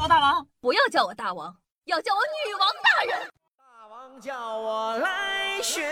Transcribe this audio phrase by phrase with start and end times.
[0.00, 3.28] 我大王，不要叫我大王，要叫我女王大人。
[3.56, 5.82] 大王叫我来巡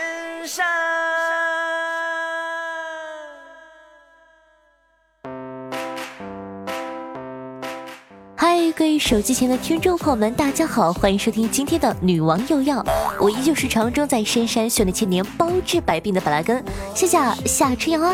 [0.45, 0.65] 山。
[8.35, 12.83] 嗨，各位手机前的听众朋友们，大家好，欢迎收听今天的《女王又要》，
[13.19, 16.63] 我依旧是常中在深山修炼千年、包治百病的板蓝根，
[16.93, 18.13] 谢谢夏春阳啊。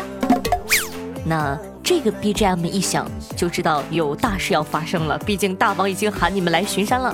[1.26, 1.58] 那
[1.90, 7.12] 这个 BGM 一响，就知道有大事要发生了，毕竟大王已经喊你们来巡山了。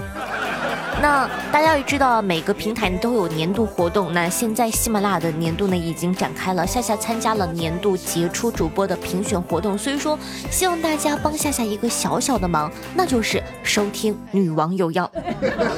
[1.01, 4.13] 那大家也知道，每个平台都有年度活动。
[4.13, 9.77] 那现在喜马拉雅的年度呢已经展开了，夏夏参加了年度杰出主播的评选活动。
[9.77, 10.19] 所以说，
[10.51, 15.11] 希望大家帮夏夏一个小小的忙，那就是收听《女王有药》。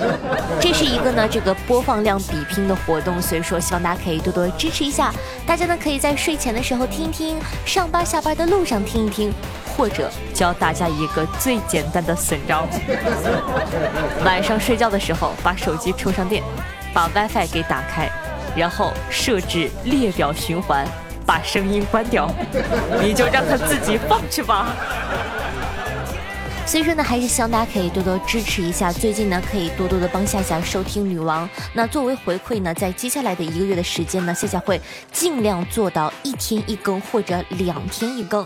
[0.61, 5.13] 这是一个呢这个播放量比拼的活动，所以说希望大家可以多多支持一下。
[5.47, 9.33] 大家呢可以在睡前的时候听一听，上班下班的路上听一听。
[9.77, 12.67] 或者教大家一个最简单的损招：
[14.27, 16.43] 晚上睡觉的时候，把手机充上电，
[16.93, 18.09] 把 WiFi 给打开，
[18.57, 20.87] 然后设置列表循环，
[21.27, 22.31] 把声音关掉，
[23.03, 24.75] 你就让它自己放去吧。
[26.67, 28.93] 所以说呢，还是希望大家可以多多支持一下。
[28.93, 31.49] 最近呢，可以多多的帮夏夏收听女王。
[31.73, 34.79] 那作为回馈呢，在接下来的一个月的时间呢，夏夏会
[35.11, 38.45] 尽量做到一天一更或者两天一更。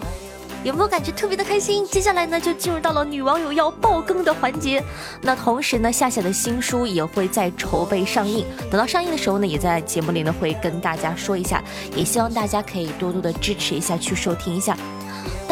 [0.65, 1.85] 有没有感觉特别的开心？
[1.87, 4.83] 接下来呢，就进入到了女网友要爆更的环节。
[5.21, 8.47] 那同时呢，夏夏的新书也会在筹备上映。
[8.71, 11.63] 等到上映的时候呢，也在节目里呢会跟大家说一下。
[11.97, 14.77] 也希望大家可以多多的支持一下，去收听一下。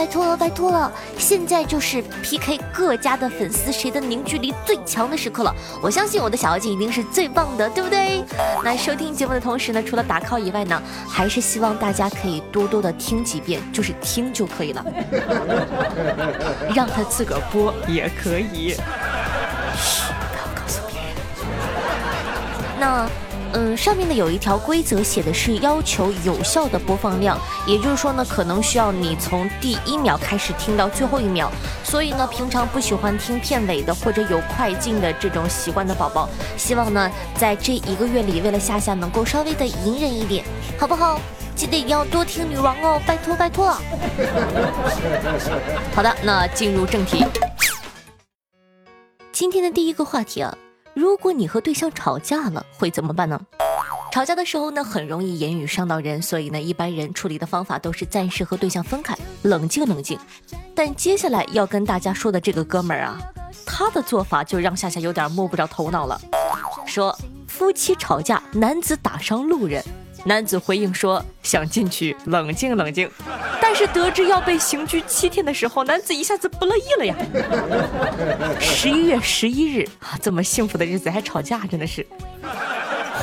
[0.00, 0.90] 拜托了，拜托了！
[1.18, 5.54] 现在就是 PK 各家的粉丝谁的凝聚力最强的时刻了。
[5.82, 8.24] 我相信我的小妖精一定是最棒的，对不对？
[8.64, 14.82] 那收听节目的同时呢，除了打 call 以外呢，还是希望大家可以多多的听几遍，就是听就可以了。
[16.74, 18.70] 让他自个儿播也可以。
[19.76, 21.14] 嘘，不要告诉别人。
[22.80, 23.06] 那。
[23.52, 31.50] 嗯，上面呢有一条规则，写的是要求有效的播放量，也就是说呢，可能需要你从第一秒开始听到最后一秒。
[31.82, 40.44] 所以呢，平常不喜欢听片尾的或者有快进的这种习惯的宝宝，希望呢，在这一个月里，为了夏夏能够稍微的隐忍一点，
[40.78, 41.20] 好不好？
[41.56, 43.76] 记得要多听女王哦，拜托拜托。
[45.94, 47.24] 好的，那进入正题，
[49.32, 50.56] 今天的第一个话题啊。
[50.94, 53.40] 如果你和对象吵架了，会怎么办呢？
[54.12, 60.18] 吵架的时候呢，很容易言语伤到人，所以呢，一般人处理的方法都是暂时和对象分开，冷静冷静。
[60.74, 63.18] 但接下来要跟大家说的这个哥们儿啊，
[63.64, 66.20] 他的做法就让夏夏有点摸不着头脑了。
[66.86, 69.84] 说夫妻吵架，男子打伤路人。
[70.24, 73.10] 男子回应说：“想进去冷静冷静。”
[73.62, 77.16] 但是得知要被刑拘七天的时候，男子一下子不乐意了呀。
[78.60, 82.06] 十一月十一日啊，这么幸福的日子还吵架，真的是。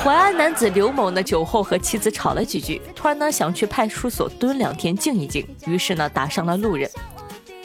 [0.03, 6.90] 淮安男子刘某呢，酒后和妻子吵了几句，突然呢想去派出所蹲两天静一静，于是呢打伤了路人。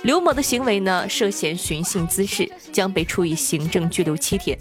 [0.03, 4.59] 刘某的行为呢涉嫌寻衅滋事，将被处以行政拘留七天。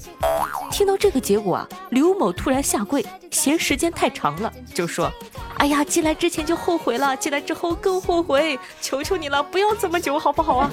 [0.72, 5.12] 听到这个结果啊，刘某突然下跪，嫌时间太长了，就说
[5.60, 10.72] ：“哎呀，进来之前就后悔了，进来之后更后悔，求求你了，不要这么久，好不好啊？”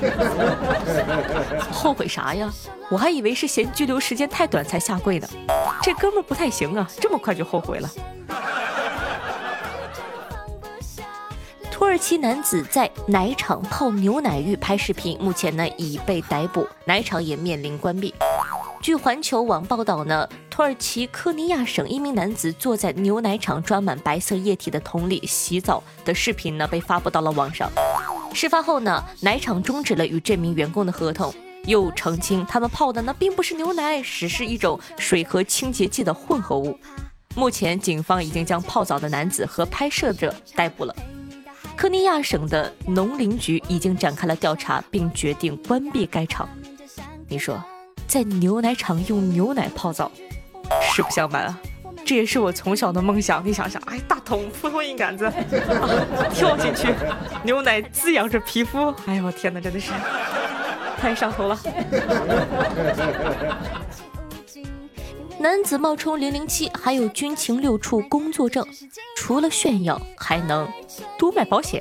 [1.72, 2.50] 后悔啥呀？
[2.88, 5.28] 我还以为是嫌拘留时间太短才下跪呢。
[5.82, 7.90] 这哥们不太行啊，这么快就后悔了。
[11.70, 18.14] 土耳其男子在奶场泡牛奶浴拍视频，目前呢已被逮捕，奶场也面临关闭。
[18.80, 27.70] 据环球网报道呢，土耳其科尼亚省一名男子坐在牛奶厂装满白色液体的桶里洗澡的视频呢，被发布到了网上。
[28.32, 31.34] 事发后呢，奶厂终止了与这名员工的合同，
[31.64, 36.78] 又澄清他们泡的呢并不是牛奶，只是一种水和清洁剂的混合物。
[37.34, 40.94] 目前，警方已经将泡澡的男子和拍摄者逮捕了。
[41.76, 46.48] 科尼亚省的农林局已经展开了调查，并决定关闭该厂。
[47.28, 47.62] 你说？
[48.08, 50.10] 在牛奶厂用牛奶泡澡，
[50.90, 51.58] 实不相瞒啊，
[52.06, 53.46] 这也是我从小的梦想。
[53.46, 55.30] 你想想，哎，大桶扑通一杆子，
[56.32, 56.88] 跳进去，
[57.44, 58.94] 牛奶滋养着皮肤。
[59.04, 59.92] 哎呦我，天哪，真的是
[60.98, 61.60] 太上头了。
[65.38, 68.66] 男子冒充零零七，还有军情六处工作证，
[69.16, 70.66] 除了炫耀，还能
[71.18, 71.80] 多卖保险。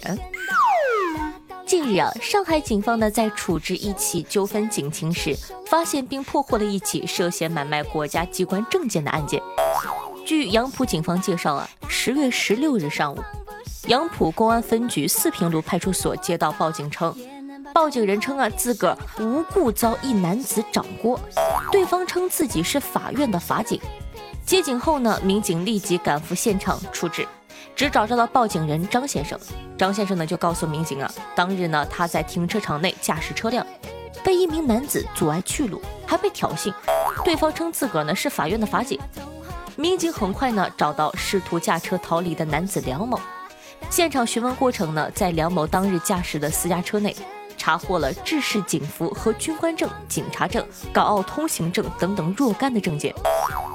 [1.67, 9.43] 近日啊，上海警方呢在处置一起纠纷警情时，发现并破获了一起涉嫌买卖国家机关证件的案件。
[10.25, 13.21] 据杨浦警方介绍啊，十月十六日上午，
[13.87, 17.13] 杨浦公安分局四平路派出所接到报警称，
[17.73, 21.19] 报警人称啊，自个儿无故遭一男子掌掴，
[21.69, 23.77] 对方称自己是法院的法警。
[24.45, 27.27] 接警后呢，民警立即赶赴现场处置，
[27.77, 29.39] 只找到了报警人张先生。
[29.77, 33.65] 张先生呢就告诉民警啊，当日呢他在停车场内驾驶车辆，
[34.23, 36.73] 被一名男子阻碍去路，还被挑衅。
[37.23, 38.99] 对方称自个儿呢是法院的法警。
[39.75, 43.19] 民警很快呢找到试图驾车逃离的男子梁某。
[43.91, 47.15] 现场询问过程呢，在梁某当日驾驶的私家车内，
[47.67, 53.13] 查获了制式警服和军官证、警察证、港澳通行证等等若干的证件。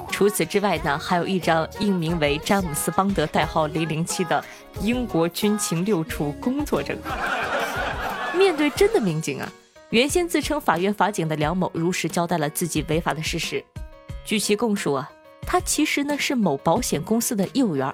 [0.09, 4.43] 除此之外呢，还有一张印名为詹姆斯邦德代号零零七的
[4.81, 6.97] 英国军情六处工作证。
[8.35, 9.47] 面对真的民警啊，
[9.91, 13.63] 原先自称法院法警的梁某如实交代了自己违法的事实。
[14.25, 15.07] 据其供述啊，
[15.45, 17.93] 他其实呢是某保险公司的业务员。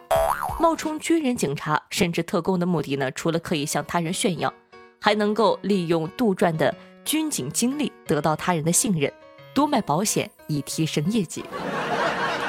[0.62, 4.54] 冒充军人、警察甚至特工的目的呢，除了可以向他人炫耀，
[5.00, 6.74] 还能够利用杜撰的
[7.06, 9.12] 军警经历得到他人的信任，
[9.54, 11.44] 多卖保险以提升业绩。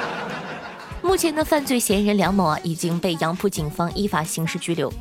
[1.01, 4.91] 目前的犯罪嫌疑人梁某啊，已经被杨浦警方依法刑事拘留，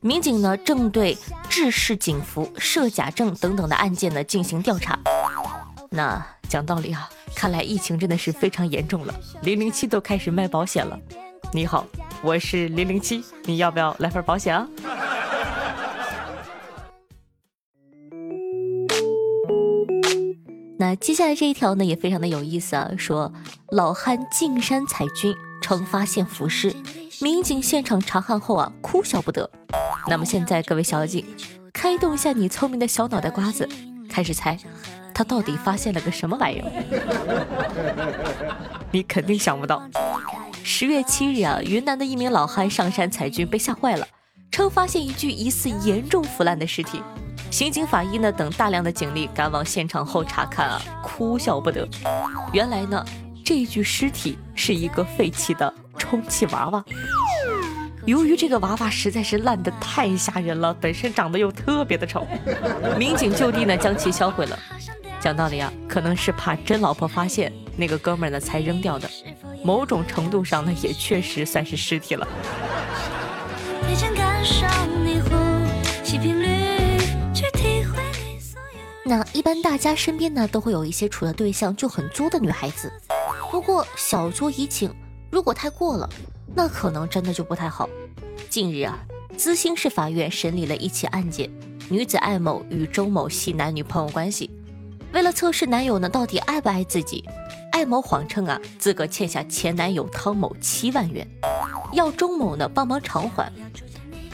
[0.00, 1.16] 民警呢正对
[1.48, 4.98] 制式警服、设假证等等的案件呢进行调查。
[5.90, 10.98] 那讲道理啊，看来疫情真的是非常严重了，零零七都开始卖保险了。
[11.52, 11.86] 你好。
[12.22, 14.66] 我是零零七，你要不要来份保险啊？
[20.76, 22.90] 那接下来这一条呢，也非常的有意思啊。
[22.98, 23.32] 说
[23.70, 26.74] 老汉进山采菌，称发现浮尸，
[27.20, 29.48] 民警现场查看后啊，哭笑不得。
[30.08, 31.24] 那么现在各位小警，
[31.72, 33.68] 开动一下你聪明的小脑袋瓜子，
[34.08, 34.58] 开始猜，
[35.14, 36.70] 他到底发现了个什么玩意儿？
[38.90, 39.82] 你肯定想不到。
[40.62, 44.06] 十月七日啊，云南的一名老汉上山采菌被吓坏了，
[44.50, 47.00] 称发现一具疑似严重腐烂的尸体。
[47.54, 51.88] 刑警、法医呢等大量的警力赶往现场后查看啊，哭笑不得。
[52.52, 53.04] 原来呢，
[53.44, 56.84] 这具尸体是一个废弃的充气娃娃。
[58.06, 62.26] 由于这个娃娃实在是烂得太吓人了，本身长得又特别的丑，
[62.98, 64.58] 民警就地呢将其销毁了。
[65.20, 69.08] 讲道理啊，可能是怕真老婆发现，那个哥们儿呢才扔掉的。
[69.62, 72.26] 某种程度上呢，也确实算是尸体了。
[79.06, 82.90] 那一般大家身边呢，都会有一些处的对象就很作的女孩子。
[83.50, 84.90] 不过小作怡情，
[85.30, 86.08] 如果太过了，
[86.54, 87.86] 那可能真的就不太好。
[88.48, 88.98] 近日啊，
[89.36, 91.50] 资兴市法院审理了一起案件，
[91.90, 94.50] 女子艾某与周某系男女朋友关系，
[95.12, 97.22] 为了测试男友呢到底爱不爱自己。
[97.72, 101.28] 艾某谎称啊，自个欠下前男友汤某七万元，
[101.92, 103.52] 要周某呢帮忙偿还。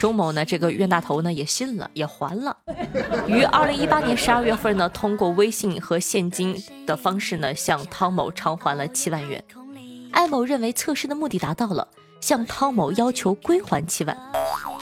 [0.01, 2.57] 钟某呢这个冤大头呢也信了，也还了。
[3.27, 9.43] 于二零一八年十二月份呢，通过微信和现金的方式呢，向汤某偿还了七万元。
[10.11, 11.87] 艾某认为测试的目的达到了，
[12.19, 14.17] 向汤某要求归还七万。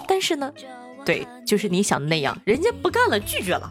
[0.08, 0.50] 但是呢，
[1.04, 3.70] 对，就是你想的那样，人家不干了，拒绝了。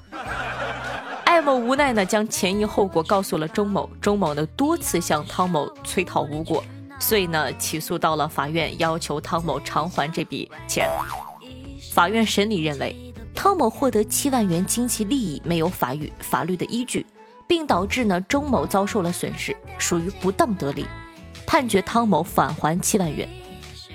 [1.25, 3.89] 艾某无奈呢，将前因后果告诉了钟某。
[4.03, 6.63] 钟某呢多次向汤某催讨无果，
[7.01, 10.87] 所以呢起诉到了法院，要求汤某偿还这笔钱。
[11.99, 12.95] 法院审理认为，
[13.35, 17.05] 汤某获得七万元经济利益没有法律法律的依据，
[17.49, 20.87] 并导致呢钟某遭受了损失，属于不当得利，
[21.45, 23.29] 判决汤某返还七万元。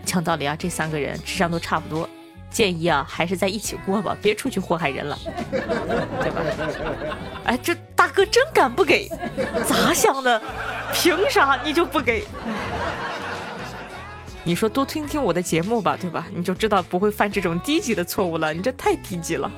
[0.03, 2.09] 讲道理啊，这三个人智商都差不多。
[2.49, 5.17] 建议啊，还是在一起过吧，别出去祸害人了，
[5.49, 6.41] 对吧？
[7.45, 9.07] 哎，这大哥真敢不给？
[9.65, 10.41] 咋想的？
[10.93, 12.25] 凭啥你就不给？
[14.45, 16.27] 你说多听听我的节目吧，对吧？
[16.35, 18.53] 你就知道不会犯这种低级的错误了。
[18.53, 19.49] 你这太低级了。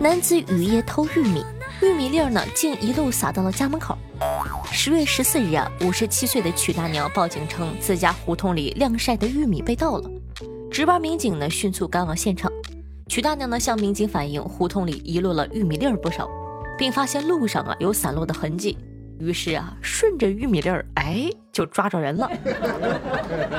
[0.00, 1.44] 男子雨夜偷玉米，
[1.80, 3.96] 玉米粒儿呢，竟一路撒到了家门口。
[4.72, 10.10] 十月十四日啊，五十七岁的曲大娘报警称自家胡同里晾晒的玉米被盗了。
[10.70, 12.52] 值班民警呢迅速赶往现场，
[13.08, 16.28] 曲大娘呢向民警反映胡同里遗落了玉米粒儿不少，
[16.78, 18.76] 并发现路上啊有散落的痕迹。
[19.18, 22.30] 于是啊顺着玉米粒儿，哎就抓着人了。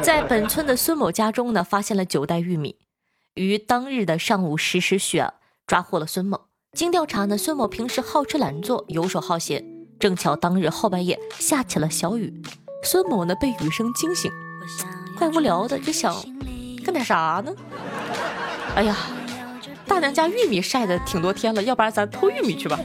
[0.04, 2.76] 在本村的孙某家中呢发现了九袋玉米，
[3.34, 5.34] 于当日的上午十时许啊
[5.66, 6.42] 抓获了孙某。
[6.74, 9.66] 经调查呢，孙某平时好吃懒做，游手好闲。
[10.00, 12.32] 正巧当日后半夜下起了小雨，
[12.84, 14.32] 孙某呢被雨声惊醒，
[15.18, 16.16] 怪无聊的，就想
[16.86, 17.52] 干点啥呢？
[18.76, 18.96] 哎呀，
[19.98, 22.80] 大娘家玉米晒的挺多天了，要不然咱偷玉米去吧。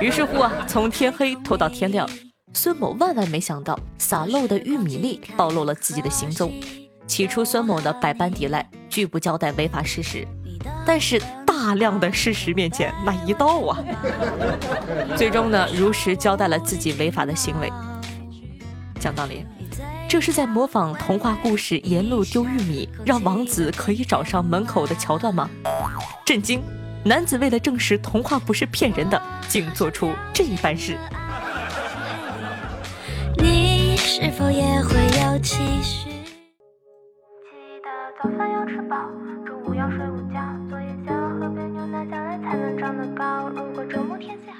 [0.00, 2.08] 于是乎啊，从天黑偷到天亮，
[2.52, 6.52] 孙某万万没想到，洒漏的玉米粒暴露了自己的行踪。
[7.06, 10.26] 起初孙某的百般抵赖，拒不交代违法事实，
[10.84, 13.78] 但是大量的事实面前，那一刀啊，
[15.16, 17.72] 最终呢，如实交代了自己违法的行为。
[18.98, 19.46] 讲道理，
[20.14, 25.50] 这是在模仿童话故事“沿路丢玉米，让王子可以找上门口”的桥段吗？
[26.24, 26.62] 震惊！
[27.04, 30.96] 男子为了证实童话不是骗人的，竟做出这一番事。
[33.38, 36.08] 你是否也会有期许？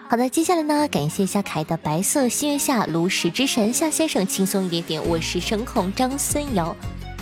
[0.06, 6.76] 好，的，接下来呢，感谢一下凯的白色心月下炉石之神夏先生轻松一点点，我是声控张森瑶。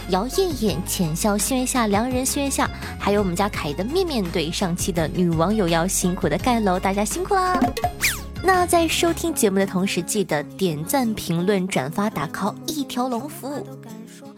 [0.09, 7.59] 姚艳艳、浅笑、心愿下、良人心愿下，还有我们家凯的面面对上期的女网友要辛苦的盖楼，大家辛苦啦！
[8.43, 13.65] 那在收听节目的同时，记得点赞、评论、转发、打 call，一条龙服务。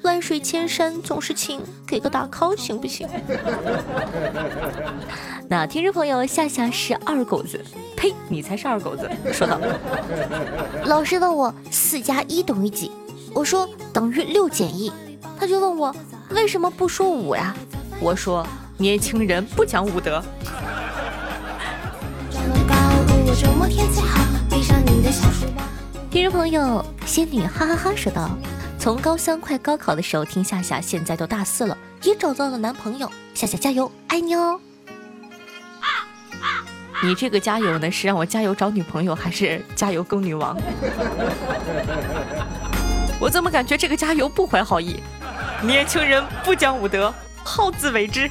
[0.04, 3.08] 万水千山总是情，给个打 call 行不行？
[5.48, 7.58] 那听众朋友，夏夏是二狗子，
[7.96, 9.10] 呸，你才是二狗子！
[9.32, 9.58] 说道。
[10.84, 12.92] 老师问我四加一等于几，
[13.32, 14.92] 我说等于六减一。
[15.40, 15.94] 他就问我
[16.30, 17.56] 为什么不说五呀？
[17.98, 18.46] 我说
[18.76, 20.22] 年轻人不讲武德。
[26.10, 28.30] 听众朋友，仙女哈哈哈说道
[28.84, 33.10] ：“从高三快高考的时候听夏夏，现在都大四了，也找到了男朋友。
[33.32, 34.60] 夏夏加油，爱你哦！
[37.02, 40.54] 你这个加油呢，是让我加油找女朋友，还是加油勾女王？
[43.18, 45.00] 我怎么感觉这个加油不怀好意？
[45.62, 47.10] 年轻人不讲武德，
[47.42, 48.30] 好自为之。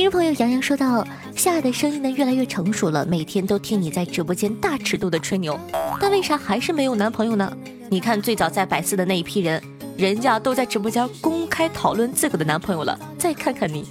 [0.00, 5.60] 听众朋友杨洋说到：“夏的声音呢越来越成熟了，每天都听你在直播间大尺度的吹牛，
[6.00, 7.54] 但为啥还是没有男朋友呢？
[7.90, 9.62] 你看最早在百思的那一批人，
[9.98, 13.86] 人家都在直播间公开讨论自个的男朋友了，再看看你。”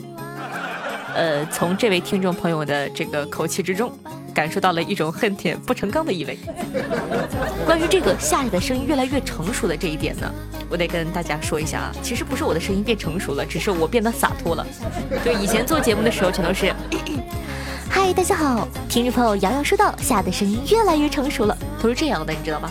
[1.14, 3.94] 呃，从这位听众朋友的这个口气之中。
[4.32, 6.38] 感受到了一种恨铁不成钢的意味。
[7.66, 10.32] 关于这个夏夏的声音越来越成熟的这一点呢，
[10.70, 14.66] 我得跟大家说一下啊，其实不是我的声音变成熟了，只是我变得洒脱了。
[15.26, 16.74] 就以前做节目的时候，全都是。
[17.90, 22.70] 嗨，大家好，听众朋友瑶瑶说到夏的声音越来越成熟了，都是这样的，你知道吗？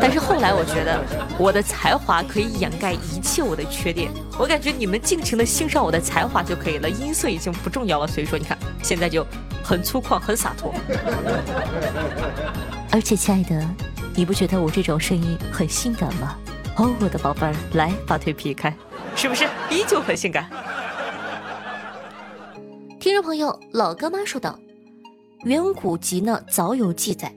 [0.00, 1.02] 但是后来我觉得
[1.36, 8.06] 我的才华可以掩盖一切我的缺点，我感觉你们尽情的欣赏我的才华就可以了，音色已经不重要了。
[8.06, 9.26] 所以说，你看现在就
[9.60, 10.72] 很粗犷，很洒脱。
[12.92, 13.68] 而且，亲爱的，
[14.14, 16.36] 你不觉得我这种声音很性感吗？
[16.76, 18.76] 哦，我的宝贝儿，来把腿劈开，
[19.14, 20.50] 是不是依旧很性感？
[22.98, 24.58] 听众朋友，老干妈说道
[25.44, 27.32] ：“远古籍呢早有记载，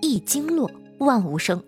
[0.00, 1.62] 一经落万物生，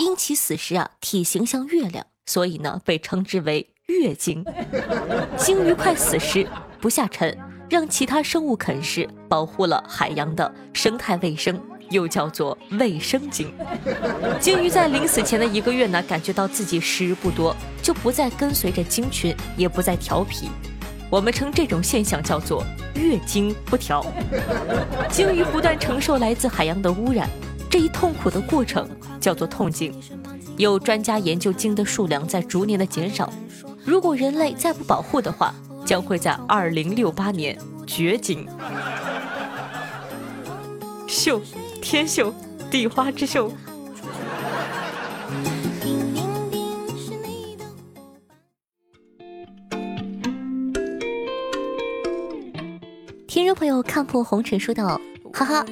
[0.00, 4.44] 因其死时啊体型像月亮，所以呢被称之为月经。
[5.38, 6.46] 鲸鱼快死时
[6.78, 7.34] 不下沉，
[7.70, 11.58] 让其他生物啃食，保护了海洋的生态卫生，
[11.90, 13.52] 又叫做卫生经。
[14.40, 20.48] 鲸鱼在临死前的一个月呢，感觉到自己时日不多，就不再跟随着鲸群，也不再调皮。”
[21.10, 24.06] 我们称这种现象叫做月经不调。
[25.10, 27.28] 鲸鱼不断承受来自海洋的污染，
[27.68, 28.88] 这一痛苦的过程
[29.20, 29.92] 叫做痛经。
[30.56, 33.32] 有专家研究鲸的数量在逐年的减少，
[33.84, 35.52] 如果人类再不保护的话，
[35.84, 38.46] 将会在二零六八年绝经。
[41.08, 41.40] 秀，
[41.80, 42.32] 天秀，
[42.70, 43.50] 地花之秀。
[53.26, 55.00] 听众朋友，看破红尘说道
[55.32, 55.64] ：“哈哈，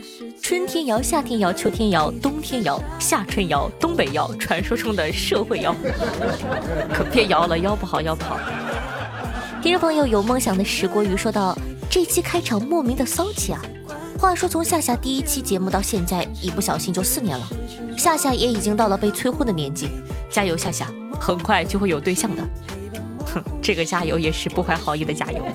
[0.42, 5.74] 春天摇，夏天摇，秋天摇，冬天摇，夏春摇，东北摇，传说中的社会摇，
[6.92, 8.38] 可别摇了，摇不好，摇不好。”
[9.62, 11.56] 听众朋友，有梦想的石锅鱼说道
[11.90, 13.60] ：“这期开场莫名的骚气啊！
[14.18, 17.48] 话说从夏夏第一期节目到现在，一不小心就四年了，
[17.96, 19.90] 夏夏也已经到了被催婚的年纪，
[20.28, 20.88] 加油，夏夏，
[21.20, 22.42] 很快就会有对象的。”
[23.32, 25.46] 哼，这个加油也是不怀好意的加油。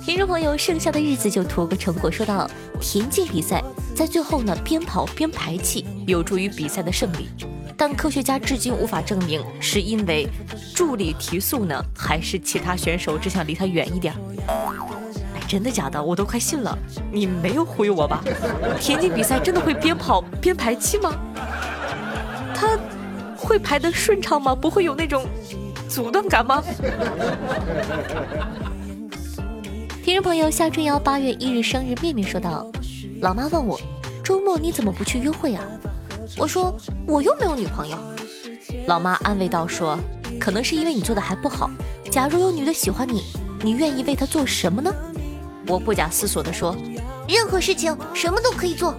[0.00, 2.08] 听众朋友，剩下的日子就图个成果。
[2.08, 2.48] 说到
[2.80, 3.60] 田径比赛，
[3.92, 7.28] 在最后呢，边跑边排气有助于比赛的胜利，
[7.76, 10.28] 但科学家至今无法证明是因为
[10.72, 14.14] 助力提速呢，还是其他选手只想离他远一点。
[15.48, 16.02] 真的假的？
[16.02, 16.76] 我都快信了，
[17.12, 18.22] 你没有忽悠我吧？
[18.80, 21.14] 田径比赛真的会边跑边排气吗？
[22.54, 22.78] 他。
[23.44, 24.54] 会排的顺畅吗？
[24.54, 25.26] 不会有那种
[25.88, 26.62] 阻断感吗？
[30.04, 32.64] 听众朋友夏春瑶八月一日生日，面面说道
[33.20, 33.80] ：“老妈问我
[34.22, 35.64] 周末你怎么不去约会啊？
[36.38, 36.72] 我说
[37.04, 37.98] 我又没有女朋友。
[38.86, 39.98] 老妈安慰道说，
[40.38, 41.68] 可能是因为你做的还不好。
[42.12, 43.24] 假如有女的喜欢你，
[43.60, 44.94] 你愿意为她做什么呢？
[45.66, 46.76] 我不假思索地说，
[47.28, 48.94] 任何事情，什么都可以做。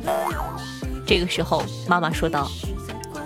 [1.05, 2.49] 这个时候，妈妈说道：“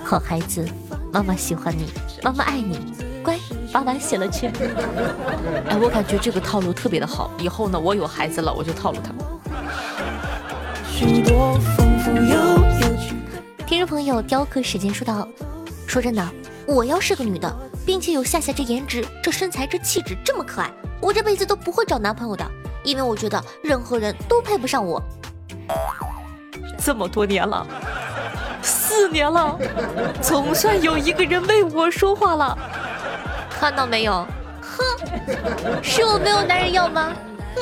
[0.03, 0.67] 好孩子，
[1.13, 1.85] 妈妈喜欢你，
[2.23, 2.79] 妈妈爱你，
[3.23, 3.37] 乖，
[3.71, 4.47] 把碗洗了去。
[5.69, 9.13] ”哎，我感觉这个套路特别的好，以后呢，我有孩子了，我就套路他。
[13.67, 15.27] 听众朋友，雕刻时间说道
[15.85, 16.27] ：“说真的，
[16.65, 22.43] 我要是个女的，并且有夏夏这颜值、这身材、这气质，这么可爱，我这辈子都不会找男朋友的，
[22.87, 25.03] 因为我觉得任何人都配不上我。”
[26.79, 27.67] 这么多年了，
[28.61, 29.59] 四年了，
[30.21, 32.57] 总算有一个人为我说话了。
[33.49, 34.25] 看到没有？
[34.61, 34.79] 哼，
[35.83, 37.11] 是我没有男人要吗？
[37.55, 37.61] 哼。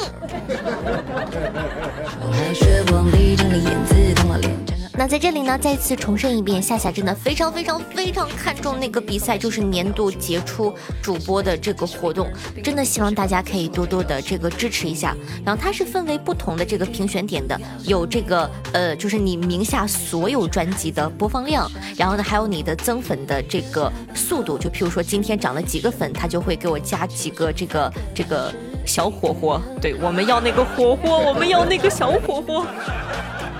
[4.97, 12.29] 那在这里呢，再次重申一遍，夏夏真的非常非常非常看重那个比赛，就是年度杰出主播的这个活动，
[12.63, 15.13] 真的希望大家可以多多的这个支持一下。
[15.45, 28.53] 然后它是分为不同的这个评选点的，有这个呃，就是你名下所有专辑的播放量，然后呢还有你的增粉的这个速度，就譬如说今天涨了几个粉，他就会给我加几个这个这个
[28.85, 29.61] 小火火。
[29.81, 32.65] 对，我们要那个火火，我们要那个小火火。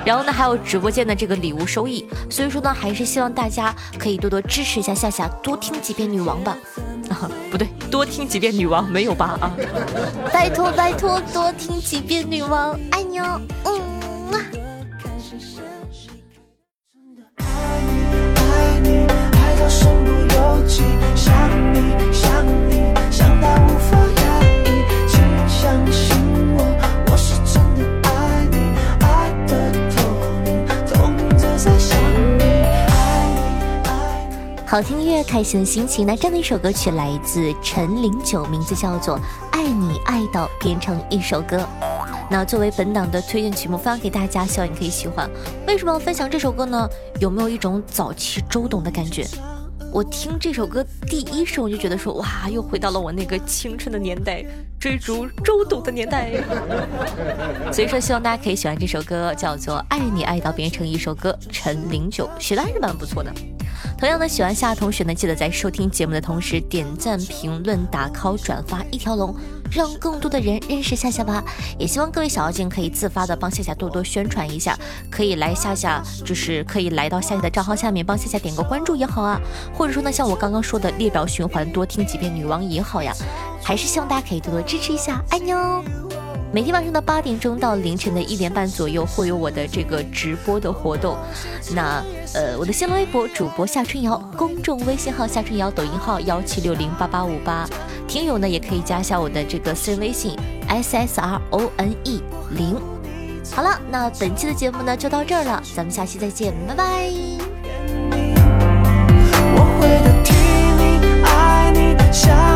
[0.06, 6.56] 然后呢，还有直播间的这个礼物收益，所以说呢，还是希望大家可以多多支持一下夏夏，多听几遍女王吧。
[7.10, 9.38] 啊， 不对，多听几遍女王没有吧？
[9.42, 9.52] 啊，
[10.32, 14.46] 拜托拜托，多听几遍女王，爱你哦，嗯啊。
[34.76, 36.06] 好听音乐，开心的心情。
[36.06, 39.18] 那这样的一首歌曲来自陈零九，名字叫做
[39.52, 41.60] 《爱你爱到变成一首歌》。
[42.30, 45.30] 那作为本档的推荐曲目，分享给大家，希望你可以喜欢。
[45.66, 46.90] 为什么要分享这首歌呢？
[47.22, 49.26] 有没有一种早期周董的感觉？
[49.94, 54.44] 我听这首歌第一声，我就觉得说，哇，又回到了我那个青春的年代，
[54.78, 56.34] 追逐周董的年代。
[57.72, 63.32] 所以说，希望大家可以喜欢这首歌，叫做《爱你爱到变成一首歌》，陈零九写的还是蛮不错的。
[63.98, 69.36] 同样的，喜欢夏同学呢，记得在收听节目的同时点赞、评论、打 call、转发一条龙，
[69.72, 71.44] 让更多的人认识夏夏吧。
[71.78, 74.78] 也希望各位小妖精可以自发的帮夏夏多多宣传一下，
[75.10, 79.40] 可以来夏夏，就是可以来到夏夏的账号下面帮夏夏点个关注也好啊，
[79.74, 83.14] 或者说呢，像我刚刚说的列表循环，多听几遍女王也好呀。
[83.64, 85.84] 还是希望大家可以多多支持一下，爱你哦。
[86.56, 91.18] 每天晚上的八点钟到凌晨的一点半左右会有我的这个直播的活动。
[91.74, 92.02] 那
[92.34, 97.68] 呃，我的新浪微博主播夏春瑶，公众微信号夏春瑶，抖音号幺七六零八八五八。
[98.08, 100.40] 听友呢也可以加一下我的这个私人微信
[100.70, 102.78] s s r o n e 零。
[103.52, 107.12] 好了，那本期的节目呢就到这儿了，咱们下期再见，拜拜。
[109.58, 110.34] 我会的替
[110.80, 112.55] 你爱你爱